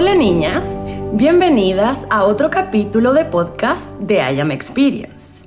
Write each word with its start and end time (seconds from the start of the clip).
Hola 0.00 0.14
niñas, 0.14 0.66
bienvenidas 1.12 2.06
a 2.08 2.24
otro 2.24 2.48
capítulo 2.48 3.12
de 3.12 3.26
podcast 3.26 4.00
de 4.00 4.14
I 4.14 4.40
Am 4.40 4.50
Experience. 4.50 5.44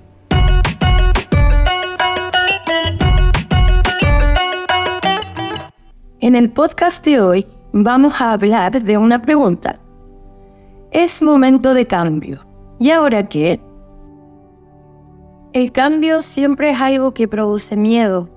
En 6.20 6.36
el 6.36 6.52
podcast 6.52 7.04
de 7.04 7.20
hoy 7.20 7.48
vamos 7.72 8.22
a 8.22 8.34
hablar 8.34 8.80
de 8.80 8.96
una 8.96 9.20
pregunta. 9.24 9.80
Es 10.92 11.24
momento 11.24 11.74
de 11.74 11.88
cambio. 11.88 12.46
¿Y 12.80 12.92
ahora 12.92 13.28
qué? 13.28 13.60
El 15.54 15.72
cambio 15.72 16.22
siempre 16.22 16.70
es 16.70 16.80
algo 16.80 17.16
que 17.16 17.28
produce 17.28 17.76
miedo, 17.76 18.30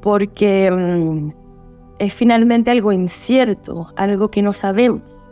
porque 0.00 0.70
mm, 0.70 1.28
es 1.98 2.14
finalmente 2.14 2.70
algo 2.70 2.92
incierto, 2.92 3.92
algo 3.94 4.30
que 4.30 4.40
no 4.40 4.54
sabemos. 4.54 5.23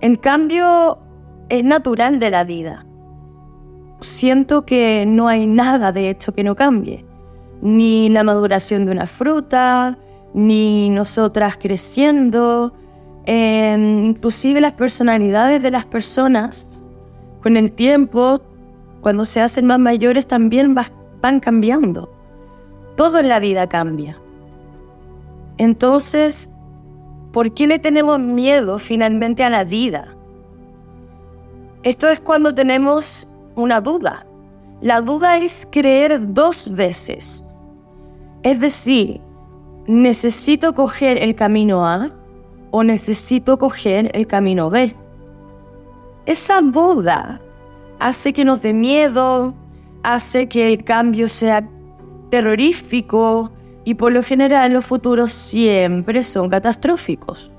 El 0.00 0.20
cambio 0.20 0.98
es 1.48 1.64
natural 1.64 2.18
de 2.18 2.30
la 2.30 2.44
vida. 2.44 2.86
Siento 4.00 4.66
que 4.66 5.04
no 5.06 5.28
hay 5.28 5.46
nada 5.46 5.92
de 5.92 6.10
hecho 6.10 6.32
que 6.32 6.44
no 6.44 6.54
cambie, 6.54 7.06
ni 7.62 8.08
la 8.08 8.22
maduración 8.22 8.84
de 8.84 8.92
una 8.92 9.06
fruta, 9.06 9.98
ni 10.34 10.90
nosotras 10.90 11.56
creciendo, 11.56 12.74
inclusive 13.26 14.60
las 14.60 14.74
personalidades 14.74 15.62
de 15.62 15.70
las 15.70 15.86
personas 15.86 16.84
con 17.42 17.56
el 17.56 17.72
tiempo, 17.72 18.42
cuando 19.00 19.24
se 19.24 19.40
hacen 19.40 19.66
más 19.66 19.78
mayores, 19.78 20.26
también 20.26 20.74
van 21.22 21.40
cambiando. 21.40 22.10
Todo 22.96 23.18
en 23.20 23.28
la 23.28 23.38
vida 23.38 23.68
cambia. 23.68 24.18
Entonces, 25.56 26.53
¿por 27.34 27.52
qué 27.52 27.66
le 27.66 27.80
tenemos 27.80 28.20
miedo 28.20 28.78
finalmente 28.78 29.42
a 29.42 29.50
la 29.50 29.64
vida? 29.64 30.14
Esto 31.82 32.08
es 32.08 32.20
cuando 32.20 32.54
tenemos 32.54 33.26
una 33.56 33.80
duda. 33.80 34.24
La 34.80 35.00
duda 35.00 35.36
es 35.38 35.66
creer 35.68 36.32
dos 36.32 36.72
veces. 36.72 37.44
Es 38.44 38.60
decir, 38.60 39.20
¿necesito 39.88 40.74
coger 40.76 41.18
el 41.20 41.34
camino 41.34 41.84
A 41.84 42.08
o 42.70 42.84
necesito 42.84 43.58
coger 43.58 44.12
el 44.14 44.28
camino 44.28 44.70
B? 44.70 44.94
Esa 46.26 46.60
duda 46.60 47.40
hace 47.98 48.32
que 48.32 48.44
nos 48.44 48.62
dé 48.62 48.72
miedo, 48.72 49.54
hace 50.04 50.48
que 50.48 50.72
el 50.72 50.84
cambio 50.84 51.28
sea 51.28 51.68
terrorífico, 52.30 53.50
y 53.84 53.94
por 53.94 54.12
lo 54.12 54.22
general 54.22 54.72
los 54.72 54.84
futuros 54.84 55.32
siempre 55.32 56.22
son 56.22 56.48
catastróficos. 56.48 57.50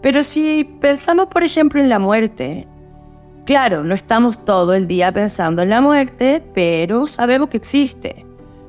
Pero 0.00 0.24
si 0.24 0.64
pensamos, 0.80 1.28
por 1.28 1.44
ejemplo, 1.44 1.80
en 1.80 1.88
la 1.88 1.98
muerte, 1.98 2.66
claro, 3.46 3.84
no 3.84 3.94
estamos 3.94 4.44
todo 4.44 4.74
el 4.74 4.86
día 4.86 5.12
pensando 5.12 5.62
en 5.62 5.70
la 5.70 5.80
muerte, 5.80 6.42
pero 6.54 7.06
sabemos 7.06 7.48
que 7.48 7.56
existe. 7.56 8.26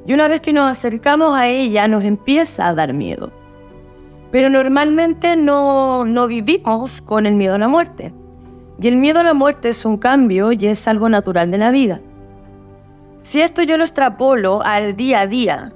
Y 0.07 0.13
una 0.13 0.27
vez 0.27 0.41
que 0.41 0.53
nos 0.53 0.69
acercamos 0.69 1.35
a 1.35 1.47
ella, 1.47 1.87
nos 1.87 2.03
empieza 2.03 2.67
a 2.67 2.75
dar 2.75 2.93
miedo. 2.93 3.31
Pero 4.31 4.49
normalmente 4.49 5.35
no, 5.35 6.05
no 6.05 6.27
vivimos 6.27 7.01
con 7.01 7.25
el 7.25 7.35
miedo 7.35 7.55
a 7.55 7.59
la 7.59 7.67
muerte. 7.67 8.13
Y 8.81 8.87
el 8.87 8.97
miedo 8.97 9.19
a 9.19 9.23
la 9.23 9.33
muerte 9.33 9.69
es 9.69 9.85
un 9.85 9.97
cambio 9.97 10.51
y 10.51 10.67
es 10.67 10.87
algo 10.87 11.09
natural 11.09 11.49
de 11.51 11.57
la 11.57 11.71
vida. 11.71 12.01
Si 13.25 13.41
esto 13.41 13.63
yo 13.63 13.75
lo 13.79 13.83
extrapolo 13.83 14.61
al 14.63 14.95
día 14.95 15.21
a 15.21 15.25
día, 15.25 15.73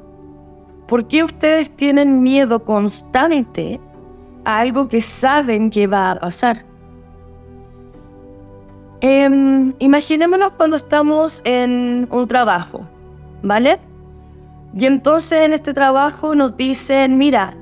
¿por 0.88 1.08
qué 1.08 1.24
ustedes 1.24 1.76
tienen 1.76 2.22
miedo 2.22 2.64
constante 2.64 3.82
a 4.46 4.60
algo 4.60 4.88
que 4.88 5.02
saben 5.02 5.72
que 5.72 5.88
va 5.88 6.12
a 6.12 6.20
pasar? 6.20 6.64
Eh, 9.02 9.74
imaginémonos 9.80 10.52
cuando 10.52 10.76
estamos 10.76 11.42
en 11.44 12.08
un 12.12 12.28
trabajo, 12.28 12.88
¿vale? 13.42 13.80
Y 14.78 14.86
entonces 14.86 15.44
en 15.44 15.54
este 15.54 15.74
trabajo 15.74 16.36
nos 16.36 16.56
dicen, 16.56 17.18
mira, 17.18 17.58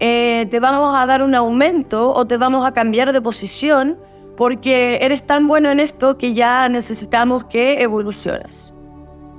eh, 0.00 0.48
te 0.50 0.60
vamos 0.60 0.94
a 0.94 1.06
dar 1.06 1.22
un 1.22 1.34
aumento 1.34 2.12
o 2.12 2.26
te 2.26 2.36
vamos 2.36 2.66
a 2.66 2.72
cambiar 2.72 3.10
de 3.14 3.22
posición 3.22 3.98
porque 4.36 4.98
eres 5.00 5.24
tan 5.24 5.48
bueno 5.48 5.70
en 5.70 5.80
esto 5.80 6.18
que 6.18 6.34
ya 6.34 6.68
necesitamos 6.68 7.44
que 7.44 7.80
evoluciones. 7.80 8.74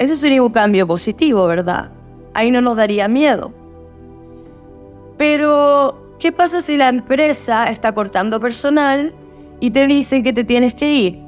Eso 0.01 0.15
sería 0.15 0.41
un 0.41 0.51
cambio 0.51 0.87
positivo, 0.87 1.45
¿verdad? 1.45 1.91
Ahí 2.33 2.49
no 2.49 2.59
nos 2.59 2.75
daría 2.75 3.07
miedo. 3.07 3.53
Pero, 5.15 6.15
¿qué 6.17 6.31
pasa 6.31 6.59
si 6.59 6.75
la 6.75 6.89
empresa 6.89 7.65
está 7.65 7.93
cortando 7.93 8.39
personal 8.39 9.13
y 9.59 9.69
te 9.69 9.85
dice 9.85 10.23
que 10.23 10.33
te 10.33 10.43
tienes 10.43 10.73
que 10.73 10.91
ir? 10.91 11.19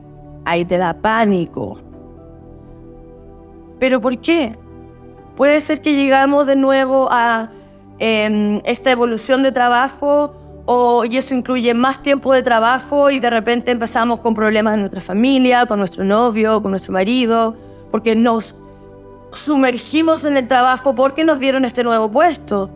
Ahí 0.44 0.66
te 0.66 0.80
da 0.80 0.96
pánico. 0.96 1.82
¿Pero 3.78 4.02
por 4.02 4.18
qué? 4.18 4.58
Puede 5.36 5.62
ser 5.62 5.80
que 5.80 5.94
llegamos 5.94 6.48
de 6.48 6.56
nuevo 6.56 7.10
a 7.12 7.52
em, 8.00 8.60
esta 8.66 8.90
evolución 8.90 9.44
de 9.44 9.52
trabajo 9.52 10.34
o, 10.66 11.06
y 11.06 11.16
eso 11.18 11.36
incluye 11.36 11.76
más 11.76 12.02
tiempo 12.02 12.34
de 12.34 12.42
trabajo 12.42 13.12
y 13.12 13.20
de 13.20 13.30
repente 13.30 13.70
empezamos 13.70 14.20
con 14.20 14.34
problemas 14.34 14.74
en 14.74 14.80
nuestra 14.80 15.00
familia, 15.00 15.68
con 15.68 15.78
nuestro 15.78 16.04
novio, 16.04 16.60
con 16.64 16.72
nuestro 16.72 16.92
marido, 16.92 17.56
porque 17.92 18.16
nos 18.16 18.56
sumergimos 19.34 20.26
en 20.26 20.38
el 20.38 20.48
trabajo 20.48 20.96
porque 20.96 21.24
nos 21.24 21.40
dieron 21.40 21.66
este 21.66 21.84
nuevo 21.84 22.10
puesto. 22.10 22.72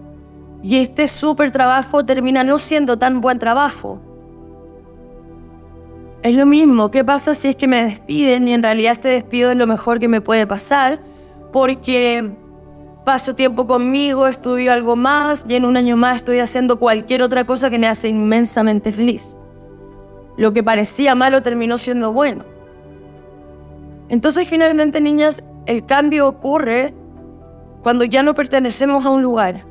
Y 0.63 0.78
este 0.78 1.07
súper 1.07 1.51
trabajo 1.51 2.06
termina 2.06 2.44
no 2.44 2.57
siendo 2.57 2.97
tan 2.97 3.22
buen 3.22 3.40
trabajo. 3.40 4.01
Es 6.23 6.35
lo 6.35 6.45
mismo, 6.45 6.90
¿qué 6.90 7.06
pasa 7.06 7.34
si 7.35 7.50
es 7.50 7.56
que 7.56 7.68
me 7.68 7.84
despiden 7.84 8.47
y 8.47 8.53
en 8.53 8.63
realidad 8.63 8.94
este 8.94 9.09
despido 9.09 9.51
es 9.51 9.57
lo 9.57 9.68
mejor 9.68 10.00
que 10.00 10.07
me 10.07 10.19
puede 10.19 10.47
pasar? 10.47 11.00
Porque 11.51 12.31
paso 13.06 13.35
tiempo 13.35 13.68
conmigo, 13.68 14.28
estudio 14.28 14.74
algo 14.74 14.95
más 14.95 15.45
y 15.47 15.56
en 15.56 15.63
un 15.63 15.78
año 15.78 15.95
más 15.95 16.18
estoy 16.18 16.39
haciendo 16.39 16.79
cualquier 16.79 17.22
otra 17.22 17.45
cosa 17.45 17.69
que 17.69 17.79
me 17.79 17.88
hace 17.88 18.09
inmensamente 18.09 18.91
feliz. 18.91 19.38
Lo 20.38 20.51
que 20.53 20.63
parecía 20.63 21.16
malo 21.16 21.41
terminó 21.41 21.78
siendo 21.78 22.12
bueno. 22.12 22.44
Entonces 24.09 24.47
finalmente, 24.50 25.00
niñas, 25.00 25.44
el 25.68 25.86
cambio 25.86 26.28
ocurre 26.28 26.94
cuando 27.84 28.06
ya 28.06 28.24
no 28.24 28.34
pertenecemos 28.34 29.06
a 29.06 29.10
un 29.10 29.22
lugar, 29.22 29.66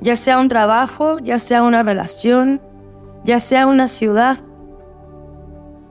ya 0.00 0.16
sea 0.16 0.38
un 0.38 0.48
trabajo, 0.48 1.18
ya 1.20 1.38
sea 1.38 1.62
una 1.62 1.82
relación, 1.82 2.60
ya 3.24 3.40
sea 3.40 3.66
una 3.66 3.88
ciudad. 3.88 4.38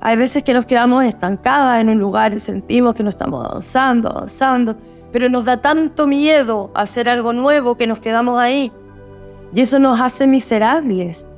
Hay 0.02 0.18
veces 0.18 0.44
que 0.44 0.54
nos 0.54 0.66
quedamos 0.66 1.04
estancadas 1.06 1.82
en 1.82 1.90
un 1.90 2.00
lugar 2.00 2.34
y 2.34 2.40
sentimos 2.40 2.94
que 2.96 3.04
no 3.04 3.10
estamos 3.10 3.46
avanzando, 3.46 4.10
avanzando, 4.10 4.76
pero 5.12 5.30
nos 5.30 5.46
da 5.46 5.62
tanto 5.62 6.06
miedo 6.06 6.72
hacer 6.76 7.10
algo 7.10 7.34
nuevo 7.34 7.76
que 7.76 7.88
nos 7.88 8.00
quedamos 8.00 8.40
ahí. 8.40 8.72
Y 9.54 9.62
eso 9.62 9.80
nos 9.80 10.00
hace 10.00 10.28
miserables. 10.28 11.34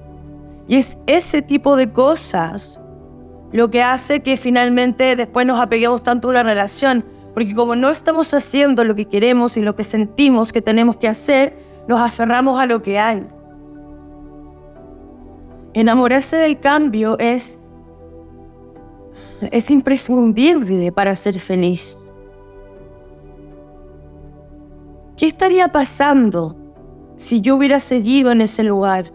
Y 0.67 0.75
es 0.75 0.97
ese 1.07 1.41
tipo 1.41 1.75
de 1.75 1.91
cosas 1.91 2.79
lo 3.51 3.69
que 3.69 3.83
hace 3.83 4.21
que 4.21 4.37
finalmente 4.37 5.15
después 5.15 5.45
nos 5.45 5.59
apeguemos 5.59 6.03
tanto 6.03 6.27
a 6.27 6.31
una 6.31 6.43
relación 6.43 7.05
porque 7.33 7.55
como 7.55 7.75
no 7.75 7.89
estamos 7.89 8.33
haciendo 8.33 8.83
lo 8.83 8.95
que 8.95 9.05
queremos 9.05 9.55
y 9.57 9.61
lo 9.61 9.75
que 9.75 9.83
sentimos 9.83 10.51
que 10.51 10.61
tenemos 10.61 10.97
que 10.97 11.07
hacer, 11.07 11.57
nos 11.87 11.99
aferramos 11.99 12.59
a 12.59 12.65
lo 12.65 12.81
que 12.81 12.99
hay. 12.99 13.27
Enamorarse 15.73 16.35
del 16.35 16.59
cambio 16.59 17.17
es, 17.17 17.71
es 19.51 19.71
imprescindible 19.71 20.91
para 20.91 21.15
ser 21.15 21.39
feliz. 21.39 21.97
¿Qué 25.15 25.27
estaría 25.27 25.69
pasando 25.69 26.57
si 27.15 27.39
yo 27.39 27.55
hubiera 27.55 27.79
seguido 27.79 28.31
en 28.31 28.41
ese 28.41 28.63
lugar? 28.63 29.13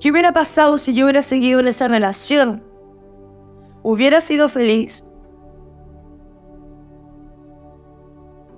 ¿Qué 0.00 0.10
hubiera 0.10 0.32
pasado 0.32 0.78
si 0.78 0.94
yo 0.94 1.04
hubiera 1.04 1.22
seguido 1.22 1.60
en 1.60 1.68
esa 1.68 1.88
relación? 1.88 2.62
¿Hubiera 3.82 4.20
sido 4.20 4.48
feliz? 4.48 5.04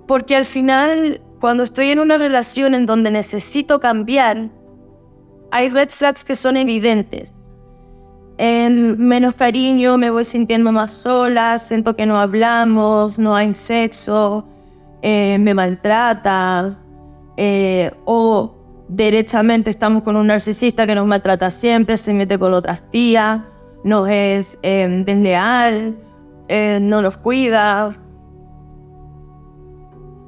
Porque 0.07 0.35
al 0.35 0.45
final, 0.45 1.21
cuando 1.41 1.63
estoy 1.63 1.91
en 1.91 1.99
una 1.99 2.17
relación 2.17 2.73
en 2.73 2.85
donde 2.85 3.11
necesito 3.11 3.79
cambiar, 3.79 4.49
hay 5.51 5.69
red 5.69 5.89
flags 5.89 6.23
que 6.23 6.35
son 6.35 6.57
evidentes. 6.57 7.33
En 8.37 8.97
menos 8.99 9.35
cariño, 9.35 9.97
me 9.97 10.09
voy 10.09 10.23
sintiendo 10.23 10.71
más 10.71 10.91
sola, 10.91 11.57
siento 11.57 11.95
que 11.95 12.05
no 12.05 12.19
hablamos, 12.19 13.17
no 13.17 13.35
hay 13.35 13.53
sexo, 13.53 14.47
eh, 15.01 15.37
me 15.39 15.53
maltrata, 15.53 16.77
eh, 17.35 17.91
o 18.05 18.53
derechamente 18.87 19.71
estamos 19.71 20.03
con 20.03 20.15
un 20.15 20.27
narcisista 20.27 20.85
que 20.85 20.95
nos 20.95 21.07
maltrata 21.07 21.49
siempre, 21.49 21.97
se 21.97 22.13
mete 22.13 22.37
con 22.37 22.53
otras 22.53 22.81
tías, 22.91 23.41
nos 23.83 24.07
es 24.07 24.59
eh, 24.61 25.03
desleal, 25.03 25.97
no 26.81 27.01
nos 27.01 27.17
cuida, 27.17 27.97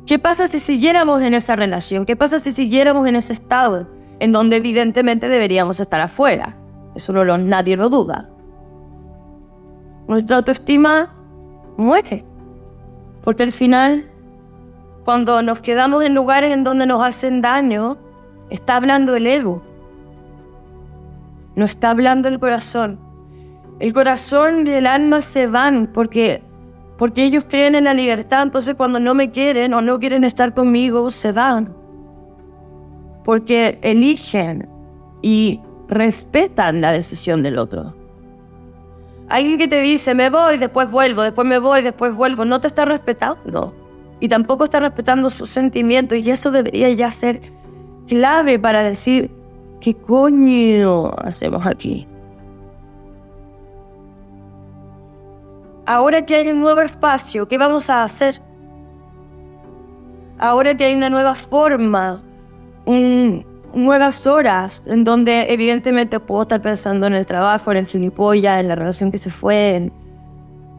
¿Qué 0.09 0.19
pasa 0.19 0.47
si 0.47 0.59
siguiéramos 0.59 1.21
en 1.21 1.33
esa 1.33 1.56
relación? 1.56 2.06
¿Qué 2.06 2.17
pasa 2.17 2.39
si 2.39 2.51
siguiéramos 2.51 3.07
en 3.07 3.15
ese 3.15 3.31
estado? 3.31 3.88
en 4.19 4.31
donde 4.31 4.57
evidentemente 4.57 5.29
deberíamos 5.29 5.79
estar 5.79 6.01
afuera. 6.01 6.56
Eso 6.95 7.13
no 7.13 7.23
lo, 7.23 7.38
nadie 7.38 7.77
lo 7.77 7.89
duda. 7.89 8.29
Nuestra 10.07 10.38
autoestima 10.38 11.15
muere. 11.77 12.25
Porque 13.23 13.44
al 13.44 13.51
final, 13.51 14.09
cuando 15.06 15.41
nos 15.41 15.61
quedamos 15.61 16.03
en 16.03 16.15
lugares 16.15 16.51
en 16.51 16.63
donde 16.63 16.85
nos 16.85 17.03
hacen 17.03 17.41
daño, 17.41 17.97
está 18.50 18.75
hablando 18.75 19.15
el 19.15 19.27
ego. 19.27 19.63
No 21.56 21.65
está 21.65 21.91
hablando 21.91 22.27
el 22.27 22.39
corazón. 22.39 23.00
El 23.79 23.94
corazón 23.94 24.67
y 24.67 24.71
el 24.71 24.88
alma 24.88 25.21
se 25.21 25.47
van 25.47 25.88
porque, 25.88 26.44
porque 26.99 27.23
ellos 27.23 27.45
creen 27.47 27.75
en 27.75 27.85
la 27.85 27.93
libertad. 27.93 28.43
Entonces 28.43 28.75
cuando 28.75 28.99
no 28.99 29.15
me 29.15 29.31
quieren 29.31 29.73
o 29.73 29.81
no 29.81 29.99
quieren 29.99 30.25
estar 30.25 30.53
conmigo, 30.53 31.09
se 31.09 31.31
van. 31.31 31.73
Porque 33.23 33.79
eligen 33.81 34.69
y 35.21 35.61
respetan 35.87 36.81
la 36.81 36.91
decisión 36.91 37.41
del 37.41 37.57
otro. 37.57 37.95
Alguien 39.29 39.57
que 39.57 39.69
te 39.69 39.79
dice, 39.79 40.13
me 40.13 40.29
voy, 40.29 40.57
después 40.57 40.91
vuelvo, 40.91 41.21
después 41.21 41.47
me 41.47 41.59
voy, 41.59 41.81
después 41.83 42.13
vuelvo, 42.13 42.43
no 42.43 42.59
te 42.59 42.67
está 42.67 42.83
respetando. 42.83 43.73
Y 44.19 44.27
tampoco 44.27 44.65
está 44.65 44.81
respetando 44.81 45.29
sus 45.29 45.49
sentimientos. 45.49 46.17
Y 46.17 46.29
eso 46.29 46.51
debería 46.51 46.89
ya 46.89 47.11
ser 47.11 47.41
clave 48.07 48.59
para 48.59 48.83
decir, 48.83 49.31
¿qué 49.79 49.93
coño 49.93 51.11
hacemos 51.19 51.65
aquí? 51.65 52.08
Ahora 55.89 56.24
que 56.24 56.36
hay 56.36 56.47
un 56.50 56.59
nuevo 56.59 56.81
espacio, 56.81 57.47
¿qué 57.47 57.57
vamos 57.57 57.89
a 57.89 58.03
hacer? 58.03 58.39
Ahora 60.38 60.77
que 60.77 60.86
hay 60.86 60.94
una 60.94 61.09
nueva 61.09 61.33
forma, 61.33 62.21
nuevas 63.74 64.27
horas, 64.27 64.83
en 64.86 65.03
donde 65.03 65.51
evidentemente 65.51 66.19
puedo 66.19 66.44
estar 66.44 66.62
pensando 66.62 67.07
en 67.07 67.13
el 67.13 67.25
trabajo, 67.25 67.71
en 67.71 67.77
el 67.77 67.88
gilipollas, 67.88 68.59
en 68.59 68.68
la 68.68 68.75
relación 68.75 69.12
que 69.12 69.18
se 69.18 69.31
fue, 69.31 69.91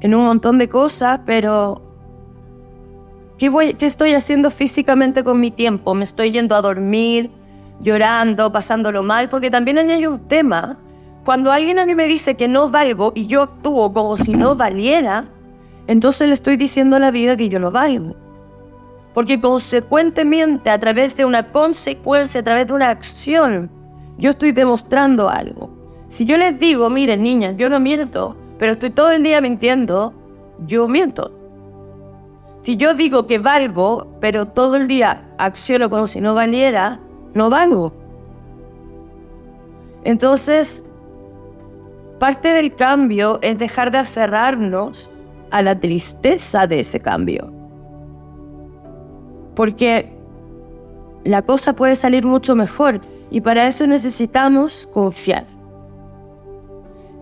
en, 0.00 0.14
un 0.14 0.24
montón 0.26 0.58
de 0.58 0.68
cosas, 0.68 1.22
pero 1.26 1.82
¿qué, 3.36 3.48
voy, 3.48 3.74
¿qué 3.74 3.86
estoy 3.86 4.14
haciendo 4.14 4.48
físicamente 4.52 5.24
con 5.24 5.40
mi 5.40 5.50
tiempo? 5.50 5.92
¿Me 5.92 6.04
estoy 6.04 6.30
yendo 6.30 6.54
a 6.54 6.62
dormir, 6.62 7.32
llorando, 7.80 8.52
pasándolo 8.52 9.02
mal? 9.02 9.28
Porque 9.28 9.50
también 9.50 9.76
hay 9.78 10.06
un 10.06 10.20
tema 10.28 10.78
cuando 11.24 11.52
alguien 11.52 11.78
a 11.78 11.86
mí 11.86 11.94
me 11.94 12.06
dice 12.06 12.34
que 12.34 12.48
no 12.48 12.70
valgo 12.70 13.12
y 13.14 13.26
yo 13.26 13.42
actúo 13.42 13.92
como 13.92 14.16
si 14.16 14.32
no 14.32 14.56
valiera, 14.56 15.26
entonces 15.86 16.28
le 16.28 16.34
estoy 16.34 16.56
diciendo 16.56 16.96
a 16.96 17.00
la 17.00 17.10
vida 17.10 17.36
que 17.36 17.48
yo 17.48 17.58
no 17.58 17.70
valgo. 17.70 18.16
Porque 19.12 19.40
consecuentemente, 19.40 20.70
a 20.70 20.78
través 20.78 21.16
de 21.16 21.24
una 21.24 21.50
consecuencia, 21.50 22.40
a 22.40 22.44
través 22.44 22.68
de 22.68 22.72
una 22.74 22.90
acción, 22.90 23.70
yo 24.18 24.30
estoy 24.30 24.52
demostrando 24.52 25.28
algo. 25.28 25.70
Si 26.08 26.24
yo 26.24 26.36
les 26.36 26.58
digo, 26.58 26.88
miren 26.90 27.22
niñas, 27.22 27.56
yo 27.56 27.68
no 27.68 27.80
miento, 27.80 28.36
pero 28.58 28.72
estoy 28.72 28.90
todo 28.90 29.10
el 29.10 29.22
día 29.22 29.40
mintiendo, 29.40 30.14
yo 30.66 30.88
miento. 30.88 31.32
Si 32.60 32.76
yo 32.76 32.94
digo 32.94 33.26
que 33.26 33.38
valgo, 33.38 34.06
pero 34.20 34.46
todo 34.46 34.76
el 34.76 34.86
día 34.86 35.24
acciono 35.38 35.88
como 35.90 36.06
si 36.06 36.20
no 36.20 36.34
valiera, 36.34 37.00
no 37.34 37.48
valgo. 37.48 37.92
Entonces, 40.04 40.84
Parte 42.20 42.52
del 42.52 42.76
cambio 42.76 43.38
es 43.40 43.58
dejar 43.58 43.90
de 43.90 43.96
aferrarnos 43.96 45.08
a 45.50 45.62
la 45.62 45.80
tristeza 45.80 46.66
de 46.66 46.80
ese 46.80 47.00
cambio. 47.00 47.50
Porque 49.56 50.12
la 51.24 51.40
cosa 51.40 51.72
puede 51.72 51.96
salir 51.96 52.26
mucho 52.26 52.54
mejor 52.54 53.00
y 53.30 53.40
para 53.40 53.66
eso 53.66 53.86
necesitamos 53.86 54.86
confiar. 54.92 55.46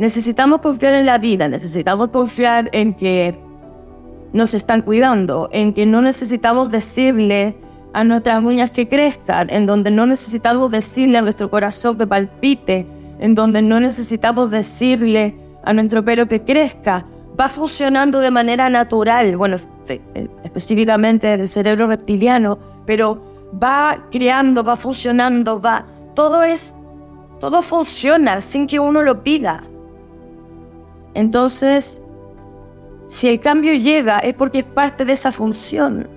Necesitamos 0.00 0.60
confiar 0.62 0.94
en 0.94 1.06
la 1.06 1.18
vida, 1.18 1.46
necesitamos 1.48 2.08
confiar 2.08 2.68
en 2.72 2.92
que 2.92 3.38
nos 4.32 4.52
están 4.52 4.82
cuidando, 4.82 5.48
en 5.52 5.74
que 5.74 5.86
no 5.86 6.02
necesitamos 6.02 6.72
decirle 6.72 7.56
a 7.92 8.02
nuestras 8.02 8.42
uñas 8.42 8.72
que 8.72 8.88
crezcan, 8.88 9.48
en 9.50 9.64
donde 9.64 9.92
no 9.92 10.06
necesitamos 10.06 10.72
decirle 10.72 11.18
a 11.18 11.22
nuestro 11.22 11.48
corazón 11.50 11.96
que 11.96 12.06
palpite, 12.08 12.97
en 13.18 13.34
donde 13.34 13.62
no 13.62 13.80
necesitamos 13.80 14.50
decirle 14.50 15.36
a 15.64 15.72
nuestro 15.72 16.04
pelo 16.04 16.26
que 16.26 16.42
crezca, 16.42 17.04
va 17.38 17.48
funcionando 17.48 18.20
de 18.20 18.30
manera 18.30 18.68
natural, 18.68 19.36
bueno, 19.36 19.56
eh, 19.88 20.28
específicamente 20.44 21.36
del 21.36 21.48
cerebro 21.48 21.86
reptiliano, 21.86 22.58
pero 22.86 23.22
va 23.62 24.06
creando, 24.10 24.64
va 24.64 24.76
funcionando, 24.76 25.60
va, 25.60 25.86
todo 26.14 26.42
es, 26.42 26.74
todo 27.40 27.62
funciona 27.62 28.40
sin 28.40 28.66
que 28.66 28.78
uno 28.78 29.02
lo 29.02 29.22
pida. 29.22 29.64
Entonces, 31.14 32.02
si 33.08 33.28
el 33.28 33.40
cambio 33.40 33.72
llega 33.74 34.18
es 34.18 34.34
porque 34.34 34.60
es 34.60 34.64
parte 34.64 35.04
de 35.04 35.12
esa 35.12 35.32
función. 35.32 36.08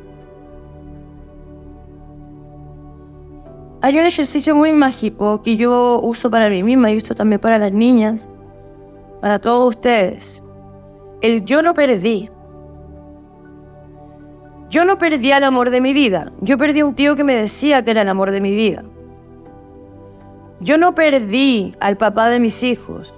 Hay 3.84 3.98
un 3.98 4.06
ejercicio 4.06 4.56
muy 4.56 4.74
mágico 4.74 5.42
que 5.42 5.58
yo 5.58 6.00
uso 6.04 6.30
para 6.30 6.50
mí 6.50 6.62
misma 6.62 6.92
y 6.92 6.98
uso 6.98 7.16
también 7.16 7.42
para 7.42 7.58
las 7.58 7.72
niñas, 7.72 8.30
para 9.22 9.40
todos 9.40 9.70
ustedes. 9.70 10.44
El 11.22 11.44
yo 11.46 11.64
no 11.64 11.74
perdí. 11.74 12.30
Yo 14.70 14.86
no 14.86 15.00
perdí 15.00 15.32
al 15.32 15.44
amor 15.44 15.72
de 15.72 15.82
mi 15.82 15.94
vida. 15.94 16.32
Yo 16.42 16.60
perdí 16.60 16.82
a 16.82 16.86
un 16.86 16.94
tío 16.94 17.16
que 17.16 17.24
me 17.24 17.36
decía 17.36 17.84
que 17.84 17.90
era 17.90 18.04
el 18.04 18.10
amor 18.10 18.30
de 18.30 18.40
mi 18.40 18.56
vida. 18.56 18.84
Yo 20.60 20.78
no 20.78 20.94
perdí 20.94 21.74
al 21.80 21.98
papá 21.98 22.30
de 22.30 22.40
mis 22.40 22.62
hijos. 22.62 23.16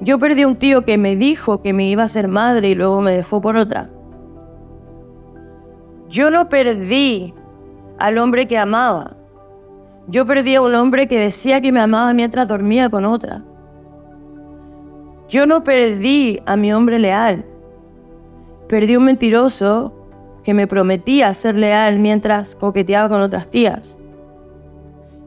Yo 0.00 0.18
perdí 0.18 0.42
a 0.42 0.48
un 0.48 0.56
tío 0.56 0.84
que 0.84 0.98
me 0.98 1.16
dijo 1.16 1.62
que 1.62 1.72
me 1.72 1.88
iba 1.88 2.02
a 2.02 2.08
ser 2.08 2.28
madre 2.28 2.68
y 2.68 2.74
luego 2.74 3.00
me 3.00 3.12
dejó 3.12 3.40
por 3.40 3.56
otra. 3.56 3.88
Yo 6.10 6.30
no 6.30 6.50
perdí 6.50 7.32
al 7.98 8.18
hombre 8.18 8.46
que 8.46 8.58
amaba. 8.58 9.16
Yo 10.08 10.26
perdí 10.26 10.56
a 10.56 10.62
un 10.62 10.74
hombre 10.74 11.06
que 11.06 11.18
decía 11.18 11.60
que 11.60 11.72
me 11.72 11.80
amaba 11.80 12.12
mientras 12.12 12.48
dormía 12.48 12.90
con 12.90 13.04
otra. 13.04 13.44
Yo 15.28 15.46
no 15.46 15.62
perdí 15.62 16.40
a 16.44 16.56
mi 16.56 16.72
hombre 16.72 16.98
leal. 16.98 17.44
Perdí 18.68 18.96
un 18.96 19.04
mentiroso 19.04 19.94
que 20.42 20.54
me 20.54 20.66
prometía 20.66 21.32
ser 21.34 21.56
leal 21.56 22.00
mientras 22.00 22.56
coqueteaba 22.56 23.08
con 23.08 23.22
otras 23.22 23.48
tías. 23.48 24.00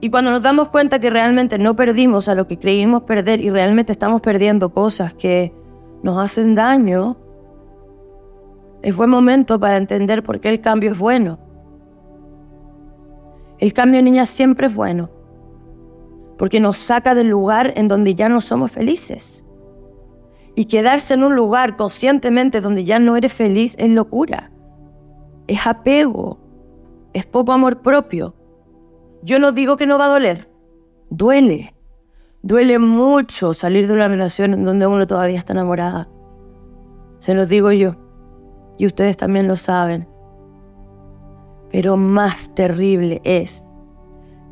Y 0.01 0.09
cuando 0.09 0.29
nos 0.29 0.41
damos 0.41 0.69
cuenta 0.69 0.99
que 0.99 1.09
realmente 1.09 1.57
no 1.57 1.75
perdimos 1.75 2.27
a 2.27 2.35
lo 2.35 2.47
que 2.47 2.59
creímos 2.59 3.03
perder 3.03 3.39
y 3.39 3.49
realmente 3.49 3.93
estamos 3.93 4.21
perdiendo 4.21 4.69
cosas 4.71 5.13
que 5.13 5.53
nos 6.03 6.23
hacen 6.23 6.53
daño, 6.53 7.17
es 8.81 8.95
buen 8.95 9.09
momento 9.09 9.59
para 9.59 9.77
entender 9.77 10.21
por 10.21 10.39
qué 10.39 10.49
el 10.49 10.61
cambio 10.61 10.91
es 10.91 10.99
bueno. 10.99 11.39
El 13.65 13.73
cambio, 13.73 13.99
niña, 14.03 14.27
siempre 14.27 14.67
es 14.67 14.75
bueno, 14.75 15.09
porque 16.37 16.59
nos 16.59 16.77
saca 16.77 17.15
del 17.15 17.29
lugar 17.29 17.73
en 17.75 17.87
donde 17.87 18.13
ya 18.13 18.29
no 18.29 18.39
somos 18.39 18.69
felices. 18.69 19.43
Y 20.53 20.65
quedarse 20.65 21.15
en 21.15 21.23
un 21.23 21.35
lugar 21.35 21.75
conscientemente 21.75 22.61
donde 22.61 22.83
ya 22.83 22.99
no 22.99 23.17
eres 23.17 23.33
feliz 23.33 23.75
es 23.79 23.89
locura, 23.89 24.51
es 25.47 25.65
apego, 25.65 26.39
es 27.13 27.25
poco 27.25 27.53
amor 27.53 27.81
propio. 27.81 28.35
Yo 29.23 29.39
no 29.39 29.51
digo 29.51 29.77
que 29.77 29.87
no 29.87 29.97
va 29.97 30.05
a 30.05 30.09
doler, 30.09 30.47
duele. 31.09 31.73
Duele 32.43 32.77
mucho 32.77 33.51
salir 33.53 33.87
de 33.87 33.93
una 33.93 34.07
relación 34.07 34.53
en 34.53 34.63
donde 34.63 34.85
uno 34.85 35.07
todavía 35.07 35.39
está 35.39 35.53
enamorada. 35.53 36.07
Se 37.17 37.33
los 37.33 37.49
digo 37.49 37.71
yo. 37.71 37.95
Y 38.77 38.85
ustedes 38.85 39.17
también 39.17 39.47
lo 39.47 39.55
saben. 39.55 40.07
Pero 41.71 41.97
más 41.97 42.53
terrible 42.55 43.21
es 43.23 43.71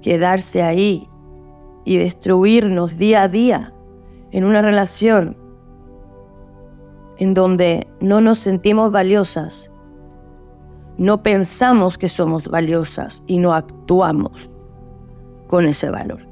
quedarse 0.02 0.62
ahí 0.62 1.08
y 1.86 1.98
destruirnos 1.98 2.98
día 2.98 3.24
a 3.24 3.28
día 3.28 3.74
en 4.32 4.44
una 4.44 4.62
relación 4.62 5.38
en 7.18 7.34
donde 7.34 7.88
no 8.00 8.22
nos 8.22 8.40
sentimos 8.40 8.92
valiosas, 8.92 9.72
no 10.98 11.24
pensamos 11.24 11.98
que 11.98 12.08
somos 12.08 12.48
valiosas 12.48 13.24
y 13.28 13.38
no 13.38 13.54
actuamos 13.54 14.62
con 15.48 15.66
ese 15.66 15.90
valor. 15.90 16.28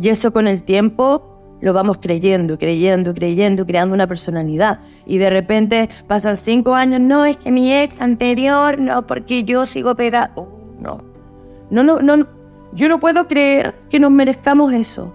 Y 0.00 0.08
eso 0.08 0.32
con 0.32 0.46
el 0.46 0.62
tiempo 0.62 1.29
lo 1.60 1.72
vamos 1.72 1.98
creyendo, 1.98 2.58
creyendo, 2.58 3.14
creyendo, 3.14 3.66
creando 3.66 3.94
una 3.94 4.06
personalidad. 4.06 4.80
Y 5.06 5.18
de 5.18 5.30
repente 5.30 5.88
pasan 6.06 6.36
cinco 6.36 6.74
años, 6.74 7.00
no, 7.00 7.24
es 7.24 7.36
que 7.36 7.52
mi 7.52 7.72
ex 7.72 8.00
anterior, 8.00 8.78
no, 8.78 9.06
porque 9.06 9.44
yo 9.44 9.64
sigo 9.64 9.94
pegado. 9.94 10.30
Oh, 10.36 10.48
no. 10.80 11.02
No, 11.70 11.82
no, 11.82 12.00
no, 12.00 12.26
yo 12.72 12.88
no 12.88 12.98
puedo 12.98 13.28
creer 13.28 13.74
que 13.88 14.00
nos 14.00 14.10
merezcamos 14.10 14.72
eso. 14.72 15.14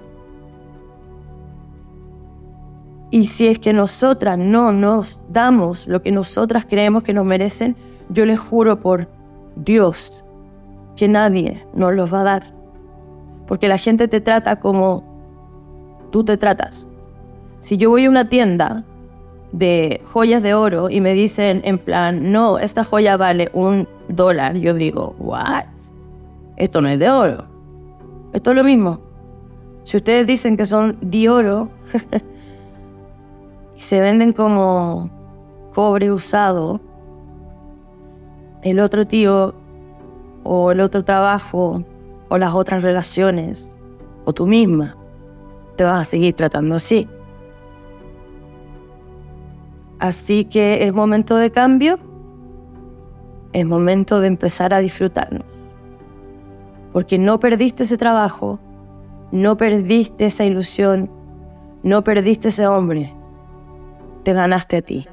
Y 3.12 3.28
si 3.28 3.48
es 3.48 3.60
que 3.60 3.72
nosotras 3.72 4.38
no 4.38 4.72
nos 4.72 5.20
damos 5.30 5.88
lo 5.88 6.02
que 6.02 6.12
nosotras 6.12 6.66
creemos 6.66 7.04
que 7.04 7.14
nos 7.14 7.25
merecen, 7.25 7.75
yo 8.10 8.25
les 8.25 8.40
juro 8.40 8.80
por 8.80 9.10
Dios 9.56 10.24
que 10.96 11.08
nadie 11.08 11.66
nos 11.74 11.94
los 11.94 12.14
va 12.14 12.22
a 12.22 12.24
dar. 12.24 12.56
Porque 13.48 13.68
la 13.68 13.78
gente 13.78 14.08
te 14.08 14.22
trata 14.22 14.60
como 14.60 15.15
tú 16.16 16.24
te 16.24 16.38
tratas. 16.38 16.88
Si 17.60 17.76
yo 17.76 17.90
voy 17.90 18.06
a 18.06 18.10
una 18.10 18.30
tienda 18.30 18.86
de 19.52 20.00
joyas 20.14 20.42
de 20.42 20.54
oro 20.54 20.90
y 20.90 21.02
me 21.02 21.14
dicen 21.14 21.60
en 21.66 21.78
plan, 21.78 22.32
no, 22.32 22.58
esta 22.58 22.86
joya 22.86 23.18
vale 23.18 23.50
un 23.52 23.86
dólar, 24.08 24.56
yo 24.56 24.74
digo, 24.74 25.14
¿what? 25.20 25.66
Esto 26.56 26.80
no 26.80 26.88
es 26.88 27.00
de 27.00 27.10
oro. 27.10 27.46
Esto 28.32 28.52
es 28.52 28.56
lo 28.56 28.64
mismo. 28.64 29.02
Si 29.84 29.98
ustedes 29.98 30.26
dicen 30.26 30.56
que 30.56 30.64
son 30.64 30.98
de 31.02 31.28
oro 31.28 31.70
y 33.76 33.82
se 33.82 34.00
venden 34.00 34.32
como 34.32 35.10
cobre 35.74 36.14
usado, 36.14 36.80
el 38.64 38.80
otro 38.80 39.06
tío 39.06 39.54
o 40.46 40.72
el 40.72 40.80
otro 40.80 41.04
trabajo 41.04 41.84
o 42.30 42.38
las 42.38 42.54
otras 42.54 42.84
relaciones 42.84 43.70
o 44.24 44.32
tú 44.32 44.48
misma 44.48 44.96
te 45.75 45.84
vas 45.84 46.01
a 46.01 46.05
seguir 46.05 46.34
tratando 46.34 46.75
así. 46.75 47.08
Así 50.00 50.46
que 50.46 50.86
es 50.86 50.94
momento 50.94 51.38
de 51.38 51.51
cambio, 51.51 52.00
es 53.53 53.65
momento 53.65 54.20
de 54.20 54.27
empezar 54.27 54.74
a 54.74 54.79
disfrutarnos. 54.79 55.46
Porque 56.91 57.17
no 57.17 57.39
perdiste 57.39 57.84
ese 57.84 57.98
trabajo, 57.98 58.60
no 59.32 59.58
perdiste 59.58 60.25
esa 60.25 60.46
ilusión, 60.46 61.10
no 61.84 62.03
perdiste 62.03 62.50
ese 62.50 62.67
hombre, 62.67 63.13
te 64.24 64.34
ganaste 64.34 64.77
a 64.77 64.82
ti. 64.82 65.08